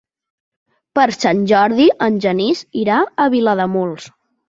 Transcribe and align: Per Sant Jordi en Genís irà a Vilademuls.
Per 0.99 1.05
Sant 1.17 1.45
Jordi 1.53 1.87
en 2.09 2.19
Genís 2.27 2.65
irà 2.87 3.01
a 3.29 3.33
Vilademuls. 3.39 4.15